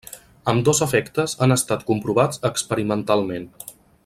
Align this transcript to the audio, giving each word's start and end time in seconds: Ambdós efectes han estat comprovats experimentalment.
Ambdós 0.53 0.79
efectes 0.85 1.35
han 1.45 1.55
estat 1.57 1.87
comprovats 1.91 2.43
experimentalment. 2.53 3.51